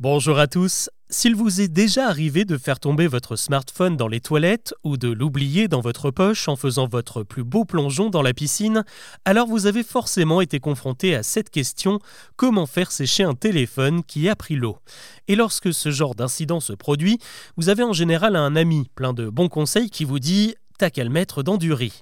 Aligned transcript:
Bonjour 0.00 0.38
à 0.38 0.46
tous. 0.46 0.88
S'il 1.10 1.34
vous 1.34 1.60
est 1.60 1.68
déjà 1.68 2.08
arrivé 2.08 2.46
de 2.46 2.56
faire 2.56 2.80
tomber 2.80 3.06
votre 3.06 3.36
smartphone 3.36 3.98
dans 3.98 4.08
les 4.08 4.22
toilettes 4.22 4.72
ou 4.82 4.96
de 4.96 5.08
l'oublier 5.08 5.68
dans 5.68 5.82
votre 5.82 6.10
poche 6.10 6.48
en 6.48 6.56
faisant 6.56 6.88
votre 6.88 7.22
plus 7.22 7.44
beau 7.44 7.66
plongeon 7.66 8.08
dans 8.08 8.22
la 8.22 8.32
piscine, 8.32 8.82
alors 9.26 9.46
vous 9.46 9.66
avez 9.66 9.82
forcément 9.82 10.40
été 10.40 10.58
confronté 10.58 11.14
à 11.14 11.22
cette 11.22 11.50
question 11.50 11.98
comment 12.36 12.64
faire 12.64 12.92
sécher 12.92 13.24
un 13.24 13.34
téléphone 13.34 14.02
qui 14.02 14.30
a 14.30 14.36
pris 14.36 14.56
l'eau? 14.56 14.78
Et 15.28 15.36
lorsque 15.36 15.74
ce 15.74 15.90
genre 15.90 16.14
d'incident 16.14 16.60
se 16.60 16.72
produit, 16.72 17.18
vous 17.58 17.68
avez 17.68 17.82
en 17.82 17.92
général 17.92 18.36
un 18.36 18.56
ami 18.56 18.88
plein 18.94 19.12
de 19.12 19.28
bons 19.28 19.50
conseils 19.50 19.90
qui 19.90 20.06
vous 20.06 20.18
dit 20.18 20.54
T'as 20.78 20.88
qu'à 20.88 21.04
le 21.04 21.10
mettre 21.10 21.42
dans 21.42 21.58
du 21.58 21.74
riz. 21.74 22.00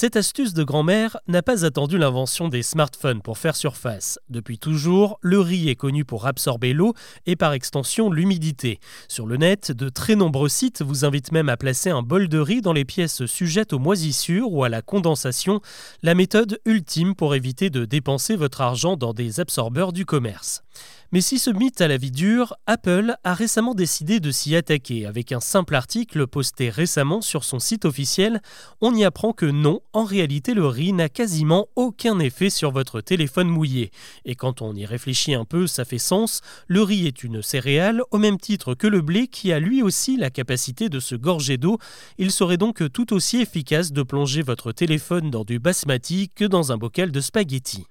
Cette 0.00 0.14
astuce 0.14 0.54
de 0.54 0.62
grand-mère 0.62 1.16
n'a 1.26 1.42
pas 1.42 1.64
attendu 1.64 1.98
l'invention 1.98 2.46
des 2.46 2.62
smartphones 2.62 3.20
pour 3.20 3.36
faire 3.36 3.56
surface. 3.56 4.20
Depuis 4.30 4.56
toujours, 4.56 5.18
le 5.22 5.40
riz 5.40 5.70
est 5.70 5.74
connu 5.74 6.04
pour 6.04 6.28
absorber 6.28 6.72
l'eau 6.72 6.94
et 7.26 7.34
par 7.34 7.52
extension 7.52 8.08
l'humidité. 8.08 8.78
Sur 9.08 9.26
le 9.26 9.36
net, 9.36 9.72
de 9.72 9.88
très 9.88 10.14
nombreux 10.14 10.48
sites 10.48 10.82
vous 10.82 11.04
invitent 11.04 11.32
même 11.32 11.48
à 11.48 11.56
placer 11.56 11.90
un 11.90 12.02
bol 12.02 12.28
de 12.28 12.38
riz 12.38 12.60
dans 12.60 12.72
les 12.72 12.84
pièces 12.84 13.26
sujettes 13.26 13.72
aux 13.72 13.80
moisissures 13.80 14.52
ou 14.52 14.62
à 14.62 14.68
la 14.68 14.82
condensation, 14.82 15.60
la 16.04 16.14
méthode 16.14 16.60
ultime 16.64 17.16
pour 17.16 17.34
éviter 17.34 17.68
de 17.68 17.84
dépenser 17.84 18.36
votre 18.36 18.60
argent 18.60 18.96
dans 18.96 19.12
des 19.12 19.40
absorbeurs 19.40 19.92
du 19.92 20.06
commerce. 20.06 20.62
Mais 21.10 21.22
si 21.22 21.38
ce 21.38 21.48
mythe 21.48 21.80
à 21.80 21.88
la 21.88 21.96
vie 21.96 22.10
dure, 22.10 22.54
Apple 22.66 23.16
a 23.24 23.32
récemment 23.32 23.74
décidé 23.74 24.20
de 24.20 24.30
s'y 24.30 24.54
attaquer. 24.54 25.06
Avec 25.06 25.32
un 25.32 25.40
simple 25.40 25.74
article 25.74 26.26
posté 26.26 26.68
récemment 26.68 27.22
sur 27.22 27.44
son 27.44 27.58
site 27.58 27.86
officiel, 27.86 28.42
on 28.82 28.94
y 28.94 29.04
apprend 29.04 29.32
que 29.32 29.46
non, 29.46 29.80
en 29.92 30.04
réalité 30.04 30.54
le 30.54 30.66
riz 30.66 30.92
n'a 30.92 31.08
quasiment 31.08 31.68
aucun 31.76 32.18
effet 32.18 32.50
sur 32.50 32.70
votre 32.70 33.00
téléphone 33.00 33.48
mouillé. 33.48 33.90
Et 34.24 34.34
quand 34.34 34.62
on 34.62 34.74
y 34.74 34.86
réfléchit 34.86 35.34
un 35.34 35.44
peu, 35.44 35.66
ça 35.66 35.84
fait 35.84 35.98
sens, 35.98 36.40
le 36.66 36.82
riz 36.82 37.06
est 37.06 37.24
une 37.24 37.42
céréale 37.42 38.02
au 38.10 38.18
même 38.18 38.38
titre 38.38 38.74
que 38.74 38.86
le 38.86 39.00
blé 39.00 39.28
qui 39.28 39.52
a 39.52 39.60
lui 39.60 39.82
aussi 39.82 40.16
la 40.16 40.30
capacité 40.30 40.88
de 40.88 41.00
se 41.00 41.14
gorger 41.14 41.56
d'eau. 41.56 41.78
Il 42.18 42.30
serait 42.30 42.56
donc 42.56 42.82
tout 42.92 43.12
aussi 43.12 43.40
efficace 43.40 43.92
de 43.92 44.02
plonger 44.02 44.42
votre 44.42 44.72
téléphone 44.72 45.30
dans 45.30 45.44
du 45.44 45.58
basmati 45.58 46.30
que 46.34 46.44
dans 46.44 46.72
un 46.72 46.76
bocal 46.76 47.10
de 47.10 47.20
spaghettis. 47.20 47.86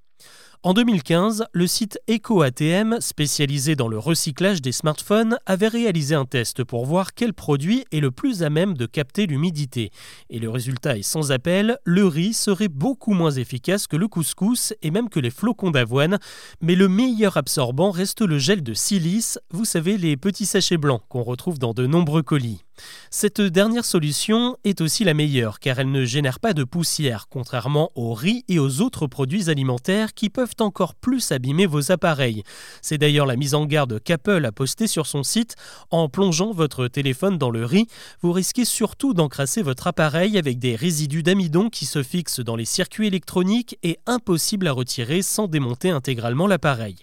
En 0.64 0.74
2015, 0.74 1.46
le 1.54 1.68
site 1.68 2.00
EcoATM, 2.10 3.00
spécialisé 3.00 3.76
dans 3.76 3.88
le 3.88 4.00
recyclage 4.00 4.60
des 4.60 4.72
smartphones, 4.72 5.38
avait 5.46 5.68
réalisé 5.68 6.16
un 6.16 6.26
test 6.26 6.64
pour 6.64 6.88
voir 6.88 7.14
quel 7.14 7.34
produit 7.34 7.86
est 7.92 8.00
le 8.00 8.10
plus 8.10 8.42
à 8.42 8.50
même 8.50 8.74
de 8.74 8.88
capter 8.88 9.28
l'humidité. 9.28 9.92
Et 10.32 10.40
le 10.40 10.50
résultat 10.50 10.98
est 10.98 11.04
sans 11.04 11.32
appel, 11.32 11.78
le 11.86 12.08
riz 12.08 12.34
serait 12.34 12.70
beaucoup 12.70 13.14
moins 13.14 13.32
efficace 13.32 13.86
que 13.86 13.98
le 13.98 14.08
couscous 14.08 14.74
et 14.82 14.90
même 14.90 15.10
que 15.10 15.20
les 15.20 15.30
flocons 15.30 15.72
d'avoine, 15.72 16.18
mais 16.60 16.76
le 16.76 16.88
meilleur 16.88 17.38
absorbant 17.38 17.92
reste 17.92 18.22
le 18.22 18.40
gel 18.40 18.64
de 18.64 18.74
silice, 18.74 19.40
vous 19.52 19.64
savez 19.64 19.96
les 19.98 20.18
petits 20.18 20.48
sachets 20.48 20.78
blancs 20.78 21.04
qu'on 21.08 21.24
retrouve 21.24 21.60
dans 21.60 21.74
de 21.74 21.86
nombreux 21.86 22.24
colis. 22.24 22.67
Cette 23.10 23.42
dernière 23.42 23.86
solution 23.86 24.58
est 24.64 24.82
aussi 24.82 25.04
la 25.04 25.14
meilleure 25.14 25.60
car 25.60 25.80
elle 25.80 25.92
ne 25.92 26.06
génère 26.06 26.40
pas 26.40 26.54
de 26.54 26.64
poussière, 26.64 27.28
contrairement 27.30 27.92
au 27.96 28.14
riz 28.14 28.44
et 28.48 28.60
aux 28.60 28.82
autres 28.82 29.08
produits 29.08 29.50
alimentaires 29.50 30.14
qui 30.14 30.30
peuvent 30.30 30.56
encore 30.60 30.96
plus 30.96 31.32
abîmer 31.32 31.66
vos 31.66 31.92
appareils. 31.92 32.44
C'est 32.82 32.98
d'ailleurs 32.98 33.26
la 33.26 33.36
mise 33.36 33.56
en 33.56 33.66
garde 33.66 34.00
qu'Apple 34.04 34.46
a 34.46 34.52
postée 34.52 34.88
sur 34.88 35.08
son 35.08 35.24
site. 35.24 35.56
En 35.90 36.10
plongeant 36.10 36.52
votre 36.52 36.88
téléphone 36.88 37.38
dans 37.38 37.50
le 37.50 37.66
riz, 37.66 37.88
vous 38.22 38.32
risquez 38.32 38.66
surtout 38.66 39.14
d'encrasser 39.14 39.62
votre 39.62 39.88
appareil 39.88 40.38
avec 40.38 40.60
des 40.60 40.76
résidus 40.76 41.24
d'amidon 41.24 41.70
qui 41.70 41.86
se 41.86 42.04
fixent 42.04 42.40
dans 42.40 42.56
les 42.56 42.66
circuits 42.66 43.08
électroniques 43.08 43.78
et 43.84 44.00
impossible 44.06 44.68
à 44.68 44.72
retirer 44.72 45.22
sans 45.22 45.48
démonter 45.48 45.90
intégralement 45.90 46.48
l'appareil. 46.48 46.96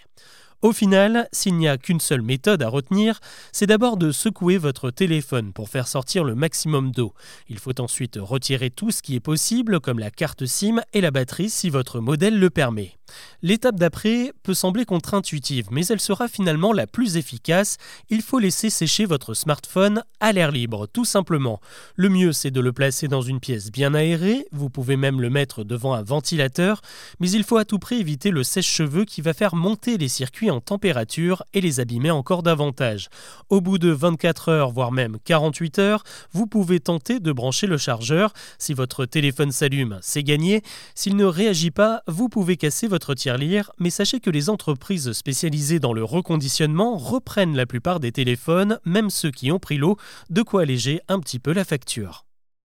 Au 0.64 0.72
final, 0.72 1.28
s'il 1.30 1.56
n'y 1.56 1.68
a 1.68 1.76
qu'une 1.76 2.00
seule 2.00 2.22
méthode 2.22 2.62
à 2.62 2.70
retenir, 2.70 3.20
c'est 3.52 3.66
d'abord 3.66 3.98
de 3.98 4.10
secouer 4.10 4.56
votre 4.56 4.90
téléphone 4.90 5.52
pour 5.52 5.68
faire 5.68 5.86
sortir 5.86 6.24
le 6.24 6.34
maximum 6.34 6.90
d'eau. 6.90 7.12
Il 7.50 7.58
faut 7.58 7.78
ensuite 7.82 8.18
retirer 8.18 8.70
tout 8.70 8.90
ce 8.90 9.02
qui 9.02 9.14
est 9.14 9.20
possible, 9.20 9.78
comme 9.78 9.98
la 9.98 10.10
carte 10.10 10.46
SIM 10.46 10.80
et 10.94 11.02
la 11.02 11.10
batterie 11.10 11.50
si 11.50 11.68
votre 11.68 12.00
modèle 12.00 12.38
le 12.38 12.48
permet. 12.48 12.96
L'étape 13.42 13.76
d'après 13.76 14.32
peut 14.42 14.54
sembler 14.54 14.84
contre-intuitive, 14.84 15.68
mais 15.70 15.86
elle 15.86 16.00
sera 16.00 16.28
finalement 16.28 16.72
la 16.72 16.86
plus 16.86 17.16
efficace. 17.16 17.76
Il 18.10 18.22
faut 18.22 18.38
laisser 18.38 18.70
sécher 18.70 19.04
votre 19.04 19.34
smartphone 19.34 20.02
à 20.20 20.32
l'air 20.32 20.50
libre, 20.50 20.86
tout 20.86 21.04
simplement. 21.04 21.60
Le 21.96 22.08
mieux, 22.08 22.32
c'est 22.32 22.50
de 22.50 22.60
le 22.60 22.72
placer 22.72 23.08
dans 23.08 23.22
une 23.22 23.40
pièce 23.40 23.70
bien 23.70 23.94
aérée, 23.94 24.46
vous 24.52 24.70
pouvez 24.70 24.96
même 24.96 25.20
le 25.20 25.30
mettre 25.30 25.64
devant 25.64 25.94
un 25.94 26.02
ventilateur, 26.02 26.80
mais 27.20 27.30
il 27.30 27.44
faut 27.44 27.58
à 27.58 27.64
tout 27.64 27.78
prix 27.78 27.96
éviter 27.96 28.30
le 28.30 28.42
sèche-cheveux 28.42 29.04
qui 29.04 29.20
va 29.20 29.34
faire 29.34 29.54
monter 29.54 29.98
les 29.98 30.08
circuits 30.08 30.50
en 30.50 30.60
température 30.60 31.42
et 31.52 31.60
les 31.60 31.80
abîmer 31.80 32.10
encore 32.10 32.42
davantage. 32.42 33.08
Au 33.50 33.60
bout 33.60 33.78
de 33.78 33.90
24 33.90 34.48
heures, 34.48 34.70
voire 34.70 34.92
même 34.92 35.18
48 35.24 35.78
heures, 35.78 36.04
vous 36.32 36.46
pouvez 36.46 36.80
tenter 36.80 37.20
de 37.20 37.32
brancher 37.32 37.66
le 37.66 37.78
chargeur. 37.78 38.32
Si 38.58 38.72
votre 38.72 39.04
téléphone 39.04 39.52
s'allume, 39.52 39.98
c'est 40.00 40.22
gagné. 40.22 40.62
S'il 40.94 41.16
ne 41.16 41.24
réagit 41.24 41.70
pas, 41.70 42.02
vous 42.06 42.28
pouvez 42.28 42.56
casser 42.56 42.86
votre 42.86 43.03
tirelire, 43.12 43.70
mais 43.78 43.90
sachez 43.90 44.20
que 44.20 44.30
les 44.30 44.48
entreprises 44.48 45.12
spécialisées 45.12 45.80
dans 45.80 45.92
le 45.92 46.04
reconditionnement 46.04 46.96
reprennent 46.96 47.56
la 47.56 47.66
plupart 47.66 48.00
des 48.00 48.12
téléphones, 48.12 48.78
même 48.86 49.10
ceux 49.10 49.30
qui 49.30 49.52
ont 49.52 49.58
pris 49.58 49.76
l'eau, 49.76 49.98
de 50.30 50.40
quoi 50.40 50.62
alléger 50.62 51.02
un 51.08 51.20
petit 51.20 51.38
peu 51.38 51.52
la 51.52 51.64
facture. 51.64 52.23